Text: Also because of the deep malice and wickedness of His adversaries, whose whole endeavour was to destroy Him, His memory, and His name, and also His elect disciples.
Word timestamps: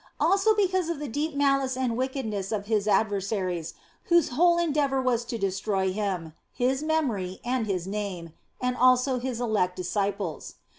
Also 0.19 0.55
because 0.55 0.89
of 0.89 0.97
the 0.97 1.07
deep 1.07 1.35
malice 1.35 1.77
and 1.77 1.95
wickedness 1.95 2.51
of 2.51 2.65
His 2.65 2.87
adversaries, 2.87 3.75
whose 4.05 4.29
whole 4.29 4.57
endeavour 4.57 4.99
was 4.99 5.23
to 5.25 5.37
destroy 5.37 5.93
Him, 5.93 6.33
His 6.51 6.81
memory, 6.81 7.39
and 7.45 7.67
His 7.67 7.85
name, 7.85 8.33
and 8.59 8.75
also 8.75 9.19
His 9.19 9.39
elect 9.39 9.75
disciples. 9.75 10.55